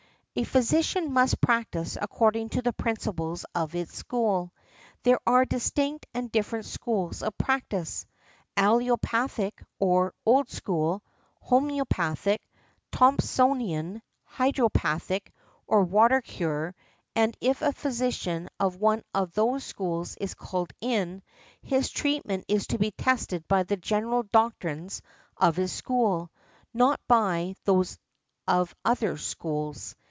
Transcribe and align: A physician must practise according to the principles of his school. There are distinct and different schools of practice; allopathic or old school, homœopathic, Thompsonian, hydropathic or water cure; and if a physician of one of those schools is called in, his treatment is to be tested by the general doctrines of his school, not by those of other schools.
A 0.33 0.45
physician 0.45 1.11
must 1.11 1.41
practise 1.41 1.97
according 2.01 2.47
to 2.51 2.61
the 2.61 2.71
principles 2.71 3.45
of 3.53 3.73
his 3.73 3.89
school. 3.91 4.53
There 5.03 5.19
are 5.27 5.43
distinct 5.43 6.05
and 6.13 6.31
different 6.31 6.63
schools 6.63 7.21
of 7.21 7.37
practice; 7.37 8.05
allopathic 8.55 9.61
or 9.77 10.13
old 10.25 10.49
school, 10.49 11.03
homœopathic, 11.45 12.37
Thompsonian, 12.93 14.01
hydropathic 14.25 15.33
or 15.67 15.83
water 15.83 16.21
cure; 16.21 16.75
and 17.13 17.35
if 17.41 17.61
a 17.61 17.73
physician 17.73 18.47
of 18.57 18.77
one 18.77 19.03
of 19.13 19.33
those 19.33 19.65
schools 19.65 20.15
is 20.15 20.33
called 20.33 20.71
in, 20.79 21.23
his 21.61 21.89
treatment 21.89 22.45
is 22.47 22.67
to 22.67 22.77
be 22.77 22.91
tested 22.91 23.45
by 23.49 23.63
the 23.63 23.75
general 23.75 24.23
doctrines 24.23 25.01
of 25.35 25.57
his 25.57 25.73
school, 25.73 26.31
not 26.73 27.01
by 27.09 27.53
those 27.65 27.99
of 28.47 28.73
other 28.85 29.17
schools. 29.17 29.93